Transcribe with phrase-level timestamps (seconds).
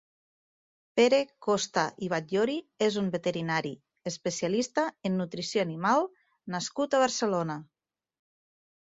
[0.99, 1.17] Pere
[1.47, 2.55] Costa i Batllori
[2.85, 3.73] és un veterinari,
[4.11, 6.07] especialista en nutrició animal
[6.55, 7.59] nascut a Barcelona.